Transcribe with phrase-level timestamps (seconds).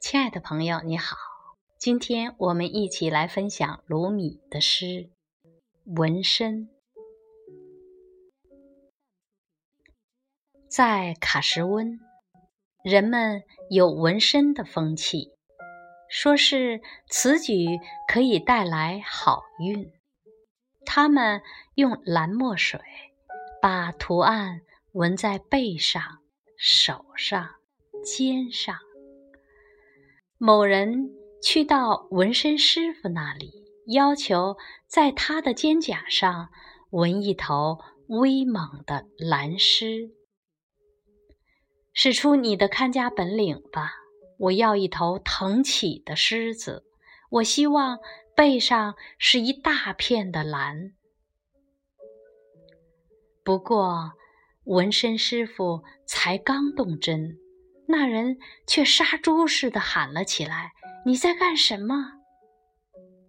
[0.00, 1.16] 亲爱的朋友，你好，
[1.76, 4.84] 今天我们一起来分享鲁米的诗
[5.84, 6.68] 《纹身》。
[10.70, 11.98] 在卡什温，
[12.84, 15.32] 人们有纹身的风气，
[16.08, 17.66] 说是此举
[18.06, 19.92] 可以带来好运。
[20.86, 21.42] 他们
[21.74, 22.80] 用蓝墨水
[23.60, 24.62] 把图案
[24.92, 26.22] 纹在背上、
[26.56, 27.56] 手上、
[28.04, 28.78] 肩上。
[30.40, 31.10] 某人
[31.42, 33.50] 去到纹身师傅那里，
[33.88, 36.50] 要求在他的肩胛上
[36.90, 40.10] 纹一头威猛的蓝狮。
[41.92, 43.94] 使出你的看家本领吧！
[44.38, 46.84] 我要一头腾起的狮子，
[47.30, 47.98] 我希望
[48.36, 50.92] 背上是一大片的蓝。
[53.42, 54.12] 不过，
[54.62, 57.36] 纹身师傅才刚动针。
[57.90, 60.72] 那人却杀猪似的喊了起来
[61.06, 62.20] ：“你在干什么？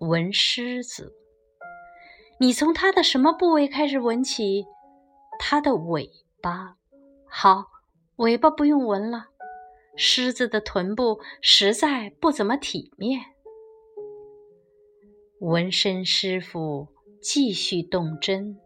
[0.00, 1.14] 纹狮子？
[2.40, 4.66] 你从它的什么部位开始纹起？
[5.38, 6.10] 它的尾
[6.42, 6.76] 巴。
[7.28, 7.66] 好，
[8.16, 9.28] 尾巴不用纹了。
[9.94, 13.20] 狮子的臀部实在不怎么体面。”
[15.38, 16.88] 纹身师傅
[17.22, 18.58] 继续动针。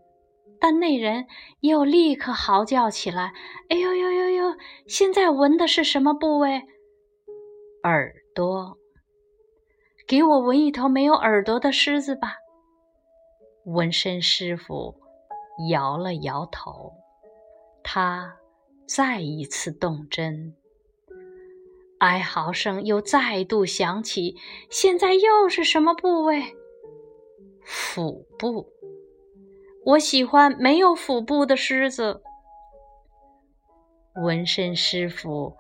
[0.61, 1.27] 但那人
[1.61, 3.33] 又立刻嚎叫起来
[3.69, 4.57] ：“哎呦呦呦呦！
[4.87, 6.63] 现在纹的是什么部位？
[7.83, 8.79] 耳朵！
[10.07, 12.37] 给我纹一头没有耳朵的狮子吧！”
[13.67, 14.95] 纹身师傅
[15.71, 16.93] 摇了摇头，
[17.83, 18.37] 他
[18.87, 20.55] 再一次动针，
[21.99, 24.37] 哀嚎声又再度响起
[24.71, 26.55] ：“现在又是什么部位？
[27.63, 28.71] 腹部！”
[29.87, 32.23] 我喜欢没有腹部的狮子。
[34.15, 35.57] 纹身师傅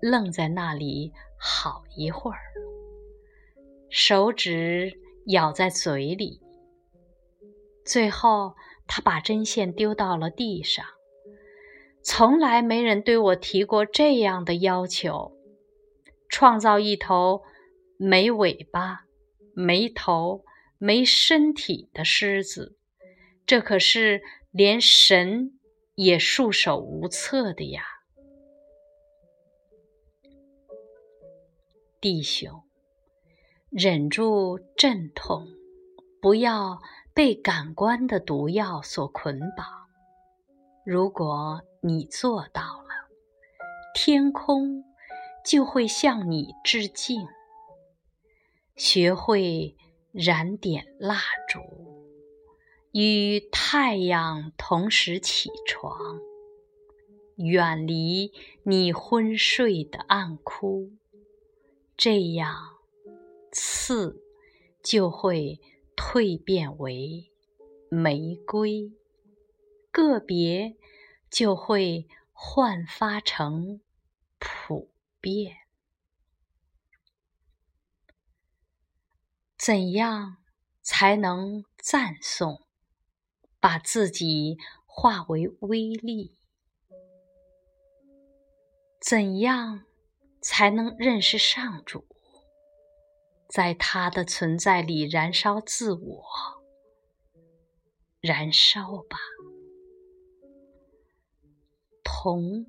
[0.00, 2.38] 愣在那里好一会儿，
[3.90, 6.40] 手指咬在嘴里。
[7.84, 8.54] 最后，
[8.86, 10.84] 他把针线丢到了地上。
[12.02, 15.36] 从来没人对我提过这样的要求：
[16.28, 17.42] 创造一头
[17.98, 19.04] 没尾巴、
[19.54, 20.44] 没头、
[20.78, 22.75] 没身体的狮子。
[23.46, 25.60] 这可是连神
[25.94, 27.84] 也束手无策的呀，
[32.00, 32.64] 弟兄，
[33.70, 35.46] 忍住阵痛，
[36.20, 36.82] 不要
[37.14, 39.64] 被感官的毒药所捆绑。
[40.84, 42.88] 如果你做到了，
[43.94, 44.82] 天空
[45.44, 47.28] 就会向你致敬。
[48.74, 49.76] 学会
[50.12, 51.60] 燃点蜡烛。
[52.98, 56.18] 与太阳同时起床，
[57.34, 60.92] 远离你昏睡的暗窟，
[61.94, 62.78] 这样
[63.52, 64.24] 刺
[64.82, 65.60] 就会
[65.94, 67.30] 蜕变为
[67.90, 68.90] 玫瑰，
[69.90, 70.78] 个别
[71.28, 73.82] 就会焕发成
[74.38, 74.90] 普
[75.20, 75.54] 遍。
[79.58, 80.38] 怎样
[80.80, 82.65] 才能赞颂？
[83.60, 86.32] 把自己化为微粒，
[89.00, 89.84] 怎样
[90.40, 92.06] 才能认识上主？
[93.48, 96.24] 在他的存在里燃烧自我，
[98.20, 99.16] 燃烧吧。
[102.02, 102.66] 铜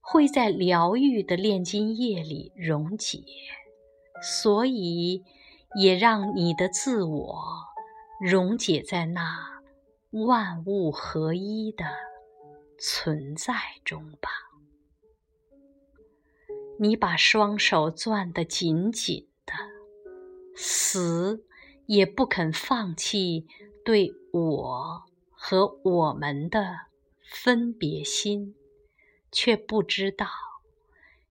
[0.00, 3.22] 会在疗愈的炼金液里溶解，
[4.20, 5.22] 所以
[5.76, 7.44] 也让你的自我
[8.20, 9.59] 溶解在那。
[10.10, 11.84] 万物合一的
[12.76, 13.54] 存在
[13.84, 14.28] 中吧，
[16.80, 19.52] 你把双手攥得紧紧的，
[20.56, 21.44] 死
[21.86, 23.46] 也不肯放弃
[23.84, 26.86] 对我和我们的
[27.22, 28.56] 分别心，
[29.30, 30.26] 却不知道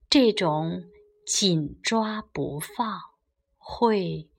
[0.09, 0.85] 这种
[1.25, 3.01] 紧抓不放
[3.57, 4.29] 会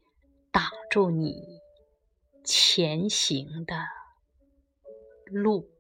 [0.51, 1.61] 挡住你
[2.43, 4.00] 前行的。
[5.31, 5.71] 路。